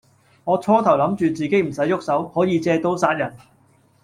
[0.45, 3.37] 我初頭諗住自己唔使郁手，可以借刀殺人